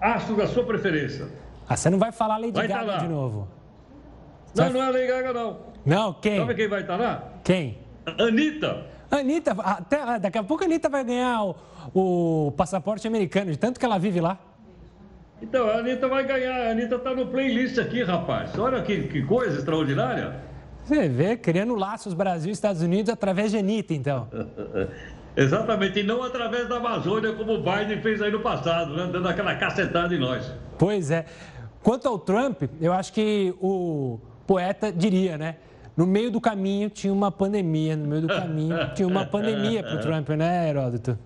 [0.00, 1.28] astro da sua preferência.
[1.68, 3.48] Ah, você não vai falar Lady vai tá Gaga tá de novo?
[4.54, 5.58] Não, não é Lady Gaga, não.
[5.86, 6.38] Não, quem?
[6.38, 7.32] Sabe quem vai estar tá lá?
[7.42, 7.78] Quem?
[8.18, 8.86] Anitta.
[9.10, 11.56] Anitta, até, daqui a pouco a Anitta vai ganhar o,
[11.94, 14.38] o passaporte americano, de tanto que ela vive lá.
[15.44, 16.68] Então, a Anitta vai ganhar.
[16.68, 18.58] A Anitta tá no playlist aqui, rapaz.
[18.58, 20.36] Olha que, que coisa extraordinária.
[20.84, 24.26] Você vê, criando laços Brasil e Estados Unidos através de Anitta, então.
[25.36, 29.10] Exatamente, e não através da Amazônia, como o Biden fez aí no passado, né?
[29.12, 30.50] dando aquela cacetada em nós.
[30.78, 31.26] Pois é.
[31.82, 35.56] Quanto ao Trump, eu acho que o poeta diria, né?
[35.96, 39.96] No meio do caminho tinha uma pandemia, no meio do caminho tinha uma pandemia para
[39.96, 41.18] o Trump, né, Heródoto?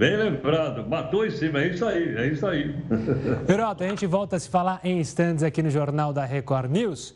[0.00, 2.74] Bem lembrado, matou em cima, é isso aí, é isso aí.
[3.46, 7.14] Heroto, a gente volta a se falar em instantes aqui no Jornal da Record News.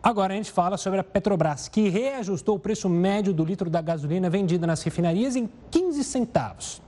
[0.00, 3.82] Agora a gente fala sobre a Petrobras, que reajustou o preço médio do litro da
[3.82, 6.80] gasolina vendida nas refinarias em 15 centavos.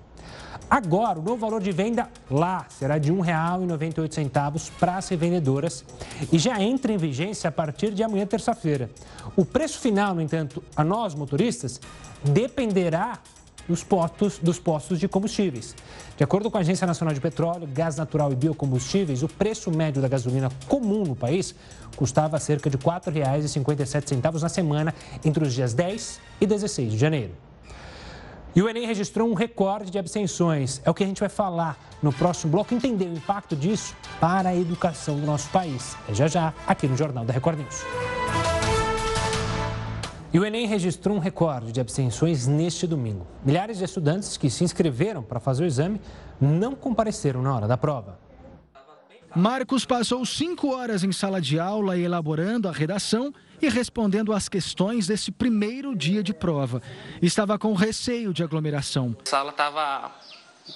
[0.70, 5.84] Agora, o novo valor de venda lá será de R$ 1,98 para as revendedoras
[6.30, 8.88] e já entra em vigência a partir de amanhã, terça-feira.
[9.34, 11.80] O preço final, no entanto, a nós motoristas,
[12.22, 13.18] dependerá
[13.68, 15.76] dos postos, dos postos de combustíveis.
[16.16, 20.00] De acordo com a Agência Nacional de Petróleo, Gás Natural e Biocombustíveis, o preço médio
[20.00, 21.54] da gasolina comum no país
[21.94, 27.32] custava cerca de R$ 4,57 na semana entre os dias 10 e 16 de janeiro.
[28.56, 30.80] E o Enem registrou um recorde de abstenções.
[30.84, 34.48] É o que a gente vai falar no próximo bloco, entender o impacto disso para
[34.48, 35.96] a educação do nosso país.
[36.08, 38.57] É já já, aqui no Jornal da Record News.
[40.38, 43.26] E o Enem registrou um recorde de abstenções neste domingo.
[43.44, 46.00] Milhares de estudantes que se inscreveram para fazer o exame
[46.40, 48.20] não compareceram na hora da prova.
[49.34, 55.08] Marcos passou cinco horas em sala de aula elaborando a redação e respondendo às questões
[55.08, 56.80] desse primeiro dia de prova.
[57.20, 59.16] Estava com receio de aglomeração.
[59.26, 60.12] A sala estava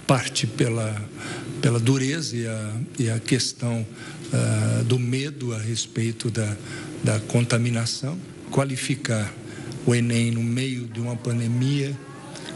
[0.08, 1.00] parte pela,
[1.62, 3.86] pela dureza e a, e a questão
[4.34, 6.58] uh, do medo a respeito da,
[7.04, 8.18] da contaminação.
[8.52, 9.34] Qualificar
[9.86, 11.98] o Enem no meio de uma pandemia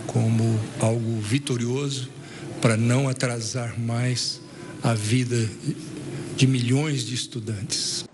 [0.07, 2.09] como algo vitorioso
[2.61, 4.41] para não atrasar mais
[4.83, 5.49] a vida
[6.35, 8.07] de milhões de estudantes.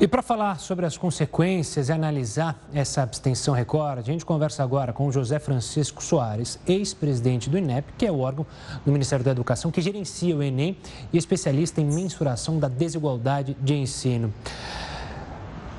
[0.00, 4.92] E para falar sobre as consequências e analisar essa abstenção recorde, a gente conversa agora
[4.92, 8.46] com José Francisco Soares, ex-presidente do INEP, que é o órgão
[8.86, 10.76] do Ministério da Educação que gerencia o Enem
[11.12, 14.32] e especialista em mensuração da desigualdade de ensino.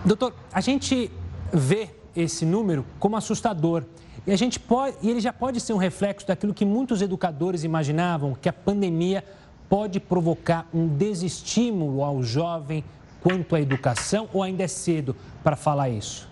[0.04, 1.10] Doutor, a gente
[1.54, 3.86] vê esse número como assustador
[4.25, 7.63] e, a gente pode, e ele já pode ser um reflexo daquilo que muitos educadores
[7.63, 9.23] imaginavam, que a pandemia
[9.67, 12.84] pode provocar um desestímulo ao jovem
[13.21, 16.29] quanto à educação, ou ainda é cedo para falar isso?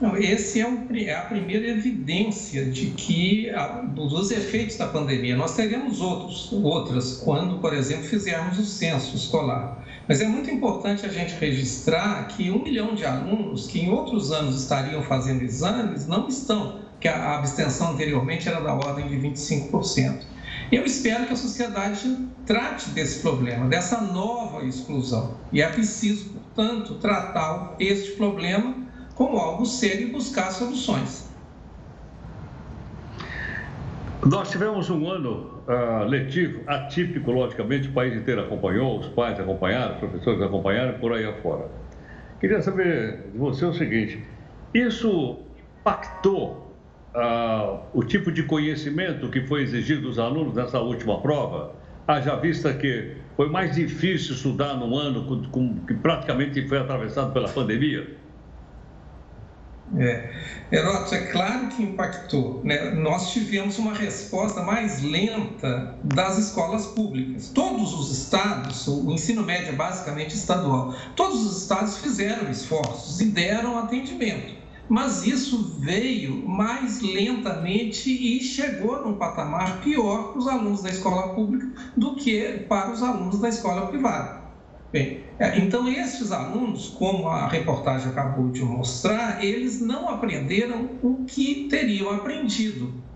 [0.00, 5.36] Não, esse é, é, a primeira evidência de que a, dos efeitos da pandemia.
[5.36, 9.84] Nós teremos outros, outras quando, por exemplo, fizermos o censo escolar.
[10.06, 14.30] Mas é muito importante a gente registrar que um milhão de alunos que em outros
[14.30, 20.22] anos estariam fazendo exames não estão, que a abstenção anteriormente era da ordem de 25%.
[20.70, 25.36] Eu espero que a sociedade trate desse problema, dessa nova exclusão.
[25.52, 28.87] E é preciso, portanto, tratar este problema
[29.18, 31.28] como algo sério e buscar soluções.
[34.24, 39.94] Nós tivemos um ano uh, letivo atípico, logicamente, o país inteiro acompanhou, os pais acompanharam,
[39.94, 41.68] os professores acompanharam, por aí afora.
[42.38, 44.22] Queria saber de você o seguinte:
[44.72, 45.40] isso
[45.80, 46.72] impactou
[47.12, 51.74] uh, o tipo de conhecimento que foi exigido dos alunos nessa última prova?
[52.06, 57.32] Haja vista que foi mais difícil estudar num ano com, com, que praticamente foi atravessado
[57.32, 58.17] pela pandemia?
[59.96, 60.30] É.
[60.70, 62.60] Heroto, é claro que impactou.
[62.62, 62.90] Né?
[62.90, 67.48] Nós tivemos uma resposta mais lenta das escolas públicas.
[67.48, 73.26] Todos os estados, o ensino médio é basicamente estadual, todos os estados fizeram esforços e
[73.26, 74.58] deram atendimento.
[74.88, 81.34] Mas isso veio mais lentamente e chegou num patamar pior para os alunos da escola
[81.34, 84.37] pública do que para os alunos da escola privada.
[84.90, 91.24] Bem, é, então esses alunos, como a reportagem acabou de mostrar, eles não aprenderam o
[91.26, 93.06] que teriam aprendido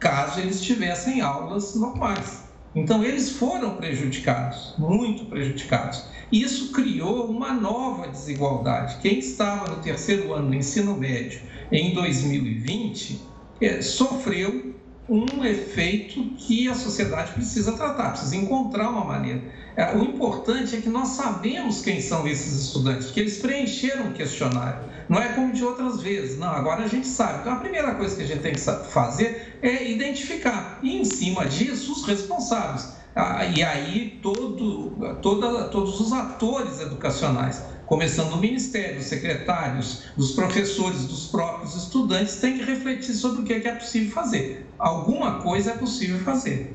[0.00, 2.48] caso eles tivessem aulas normais.
[2.74, 6.04] Então eles foram prejudicados, muito prejudicados.
[6.32, 8.98] Isso criou uma nova desigualdade.
[9.02, 13.20] Quem estava no terceiro ano do ensino médio em 2020
[13.60, 14.74] é, sofreu
[15.10, 19.42] um efeito que a sociedade precisa tratar, precisa encontrar uma maneira.
[19.76, 24.12] É, o importante é que nós sabemos quem são esses estudantes, que eles preencheram o
[24.12, 24.88] questionário.
[25.08, 27.40] Não é como de outras vezes, não, agora a gente sabe.
[27.40, 31.44] Então a primeira coisa que a gente tem que fazer é identificar, e em cima
[31.44, 33.00] disso, os responsáveis.
[33.16, 40.30] Ah, e aí todo, toda, todos os atores educacionais começando do Ministério, dos secretários, dos
[40.30, 44.64] professores, dos próprios estudantes, tem que refletir sobre o que é possível fazer.
[44.78, 46.72] Alguma coisa é possível fazer.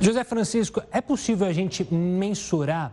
[0.00, 2.92] José Francisco, é possível a gente mensurar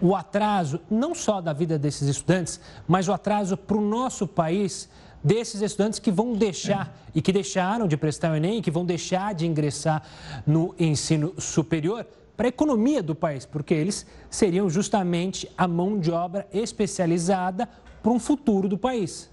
[0.00, 2.58] o atraso, não só da vida desses estudantes,
[2.88, 4.88] mas o atraso para o nosso país
[5.22, 9.34] desses estudantes que vão deixar e que deixaram de prestar o Enem, que vão deixar
[9.34, 10.02] de ingressar
[10.46, 12.06] no ensino superior
[12.42, 17.68] para a economia do país, porque eles seriam justamente a mão de obra especializada
[18.02, 19.30] para um futuro do país.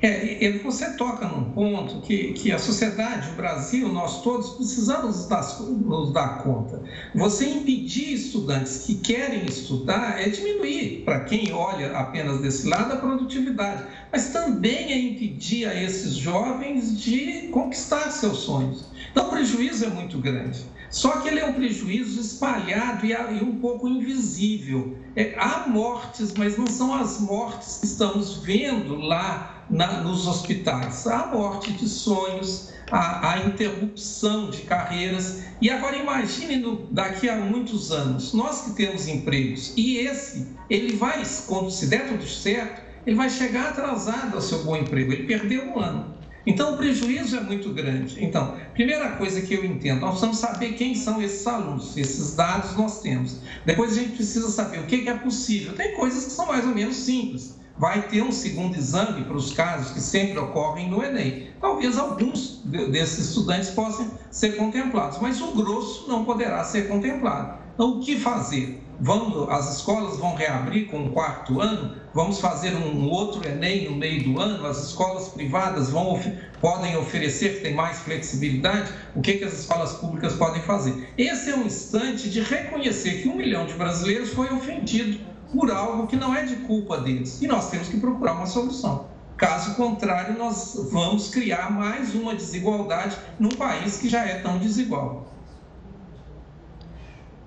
[0.00, 5.42] É, você toca num ponto que, que a sociedade, o Brasil, nós todos precisamos dar,
[5.60, 6.82] nos dar conta.
[7.14, 12.96] Você impedir estudantes que querem estudar é diminuir, para quem olha apenas desse lado, a
[12.96, 18.86] produtividade, mas também é impedir a esses jovens de conquistar seus sonhos.
[19.10, 20.77] Então, o prejuízo é muito grande.
[20.90, 24.96] Só que ele é um prejuízo espalhado e, um pouco invisível.
[25.14, 31.06] É, há mortes, mas não são as mortes que estamos vendo lá na, nos hospitais.
[31.06, 35.42] A morte de sonhos, a, a, interrupção de carreiras.
[35.60, 40.96] E agora imagine no, daqui a muitos anos, nós que temos empregos, e esse, ele
[40.96, 45.24] vai, quando se der tudo certo, ele vai chegar atrasado ao seu bom emprego, ele
[45.24, 46.17] perdeu um ano.
[46.48, 48.24] Então, o prejuízo é muito grande.
[48.24, 52.74] Então, primeira coisa que eu entendo, nós precisamos saber quem são esses alunos, esses dados
[52.74, 53.40] nós temos.
[53.66, 55.74] Depois, a gente precisa saber o que é possível.
[55.74, 59.52] Tem coisas que são mais ou menos simples vai ter um segundo exame para os
[59.52, 61.50] casos que sempre ocorrem no Enem.
[61.60, 67.58] Talvez alguns desses estudantes possam ser contemplados, mas o grosso não poderá ser contemplado.
[67.74, 68.82] Então, o que fazer?
[69.00, 71.94] Vamos, as escolas vão reabrir com o quarto ano?
[72.12, 74.66] Vamos fazer um outro Enem no meio do ano?
[74.66, 76.20] As escolas privadas vão,
[76.60, 78.92] podem oferecer, tem mais flexibilidade?
[79.14, 81.12] O que, que as escolas públicas podem fazer?
[81.16, 85.20] Esse é um instante de reconhecer que um milhão de brasileiros foi ofendido
[85.52, 87.40] por algo que não é de culpa deles.
[87.40, 89.06] E nós temos que procurar uma solução.
[89.36, 95.37] Caso contrário, nós vamos criar mais uma desigualdade num país que já é tão desigual.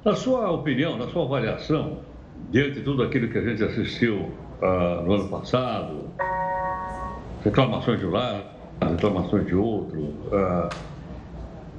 [0.04, 2.00] Na sua opinião, na sua avaliação,
[2.50, 4.32] diante de tudo aquilo que a gente assistiu
[4.62, 6.10] uh, no ano passado,
[7.44, 8.46] reclamações de um lado,
[8.82, 10.70] reclamações de outro, uh,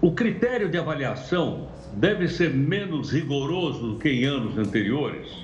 [0.00, 5.42] o critério de avaliação deve ser menos rigoroso do que em anos anteriores?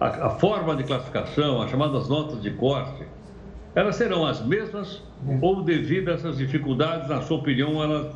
[0.00, 3.04] a, a forma de classificação, as chamadas notas de corte,
[3.74, 5.02] elas serão as mesmas
[5.42, 8.14] ou devido a essas dificuldades, na sua opinião, elas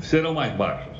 [0.00, 0.91] serão mais baixas?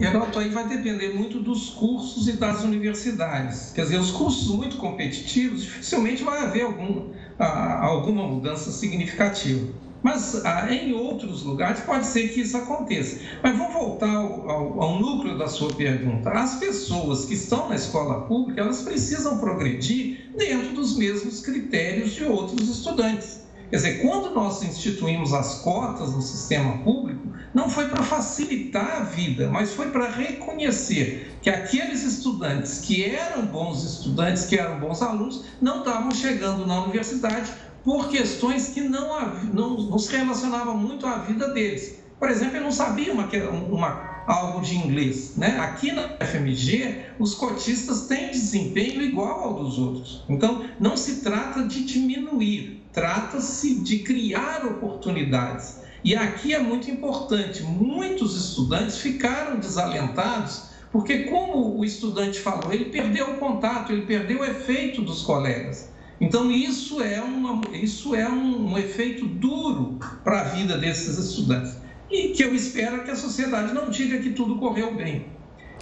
[0.00, 3.72] Heroto, aí vai depender muito dos cursos e das universidades.
[3.72, 9.68] Quer dizer, os cursos muito competitivos, dificilmente vai haver algum, alguma mudança significativa.
[10.04, 13.18] Mas ah, em outros lugares pode ser que isso aconteça.
[13.42, 16.28] Mas vou voltar ao, ao, ao, núcleo da sua pergunta.
[16.28, 22.22] As pessoas que estão na escola pública, elas precisam progredir dentro dos mesmos critérios de
[22.24, 23.44] outros estudantes.
[23.70, 29.04] Quer dizer, quando nós instituímos as cotas no sistema público, não foi para facilitar a
[29.04, 35.00] vida, mas foi para reconhecer que aqueles estudantes que eram bons estudantes, que eram bons
[35.00, 37.52] alunos, não estavam chegando na universidade
[37.84, 42.02] por questões que não, não, não se relacionavam muito à vida deles.
[42.18, 43.28] Por exemplo, eu não sabia uma,
[43.68, 45.36] uma, algo de inglês.
[45.36, 45.58] Né?
[45.60, 50.24] Aqui na FMG, os cotistas têm desempenho igual ao dos outros.
[50.28, 55.83] Então, não se trata de diminuir, trata-se de criar oportunidades.
[56.04, 62.84] E aqui é muito importante: muitos estudantes ficaram desalentados, porque, como o estudante falou, ele
[62.84, 65.88] perdeu o contato, ele perdeu o efeito dos colegas.
[66.20, 71.76] Então, isso é, uma, isso é um, um efeito duro para a vida desses estudantes.
[72.10, 75.26] E que eu espero que a sociedade não diga que tudo correu bem.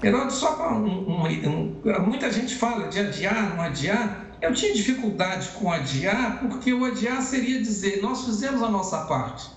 [0.03, 4.37] Heródoto, só para um, um, muita gente fala de adiar, não adiar.
[4.41, 9.49] Eu tinha dificuldade com adiar, porque o adiar seria dizer: nós fizemos a nossa parte,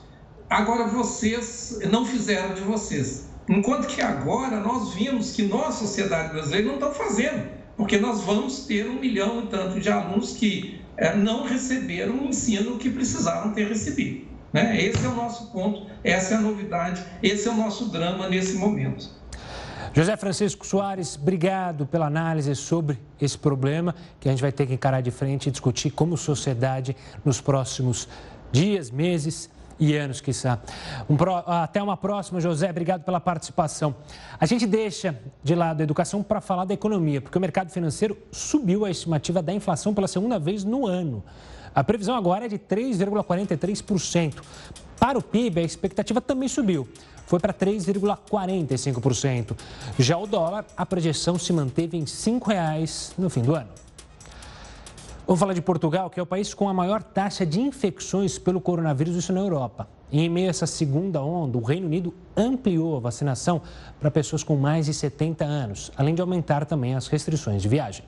[0.50, 3.28] agora vocês não fizeram de vocês.
[3.48, 8.66] Enquanto que agora nós vimos que nós, sociedade brasileira, não estamos fazendo porque nós vamos
[8.66, 13.54] ter um milhão e tanto de alunos que é, não receberam o ensino que precisavam
[13.54, 14.26] ter recebido.
[14.54, 14.82] Né?
[14.82, 18.56] Esse é o nosso ponto, essa é a novidade, esse é o nosso drama nesse
[18.56, 19.10] momento.
[19.94, 24.74] José Francisco Soares, obrigado pela análise sobre esse problema que a gente vai ter que
[24.74, 28.08] encarar de frente e discutir como sociedade nos próximos
[28.52, 30.60] dias, meses e anos, quiçá.
[31.10, 31.36] Um pro...
[31.36, 32.70] Até uma próxima, José.
[32.70, 33.96] Obrigado pela participação.
[34.40, 38.18] A gente deixa de lado a educação para falar da economia, porque o mercado financeiro
[38.32, 41.24] subiu a estimativa da inflação pela segunda vez no ano.
[41.74, 44.42] A previsão agora é de 3,43%.
[44.98, 46.88] Para o PIB, a expectativa também subiu.
[47.26, 49.58] foi para 3,45%.
[49.98, 53.70] Já o dólar, a projeção se manteve em R$ 5,00 no fim do ano.
[55.28, 58.62] Vamos falar de Portugal, que é o país com a maior taxa de infecções pelo
[58.62, 59.88] coronavírus, isso na Europa.
[60.12, 63.60] Em meio a essa segunda onda, o Reino Unido ampliou a vacinação
[64.00, 68.06] para pessoas com mais de 70 anos, além de aumentar também as restrições de viagem.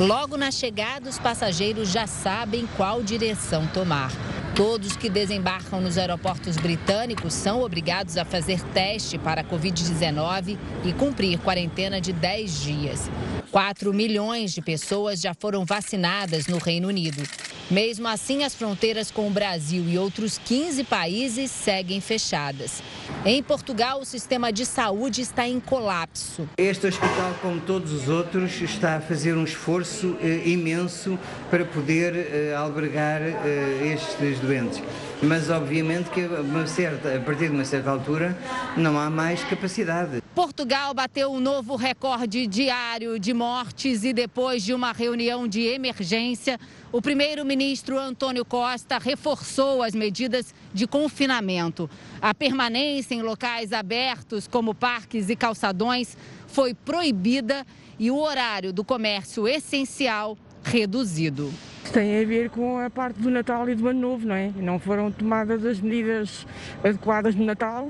[0.00, 4.10] Logo na chegada, os passageiros já sabem qual direção tomar.
[4.58, 10.92] Todos que desembarcam nos aeroportos britânicos são obrigados a fazer teste para a Covid-19 e
[10.94, 13.08] cumprir quarentena de 10 dias.
[13.52, 17.22] 4 milhões de pessoas já foram vacinadas no Reino Unido.
[17.70, 22.82] Mesmo assim, as fronteiras com o Brasil e outros 15 países seguem fechadas.
[23.24, 26.48] Em Portugal, o sistema de saúde está em colapso.
[26.56, 31.18] Este hospital, como todos os outros, está a fazer um esforço eh, imenso
[31.50, 34.80] para poder eh, albergar eh, estes doentes.
[35.20, 36.28] Mas, obviamente, que
[36.68, 38.38] certa, a partir de uma certa altura
[38.76, 40.22] não há mais capacidade.
[40.32, 46.56] Portugal bateu um novo recorde diário de mortes e, depois de uma reunião de emergência,
[46.90, 51.88] o primeiro-ministro Antônio Costa reforçou as medidas de confinamento.
[52.20, 56.16] A permanência em locais abertos, como parques e calçadões,
[56.46, 57.66] foi proibida
[57.98, 61.52] e o horário do comércio essencial reduzido.
[61.92, 64.50] Tem a ver com a parte do Natal e do Ano Novo, não é?
[64.56, 66.46] Não foram tomadas as medidas
[66.82, 67.88] adequadas no Natal,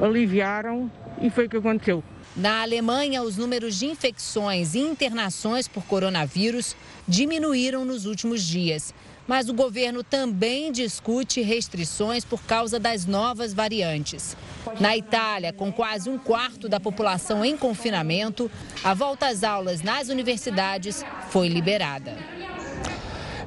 [0.00, 2.02] aliviaram e foi o que aconteceu.
[2.34, 6.74] Na Alemanha, os números de infecções e internações por coronavírus
[7.06, 8.94] diminuíram nos últimos dias.
[9.26, 14.36] Mas o governo também discute restrições por causa das novas variantes.
[14.80, 18.50] Na Itália, com quase um quarto da população em confinamento,
[18.82, 22.16] a volta às aulas nas universidades foi liberada.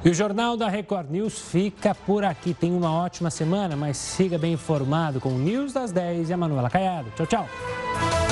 [0.04, 2.54] E o Jornal da Record News fica por aqui.
[2.54, 6.36] Tem uma ótima semana, mas siga bem informado com o News das 10 e a
[6.36, 7.12] Manuela Caiado.
[7.16, 8.25] Tchau, tchau.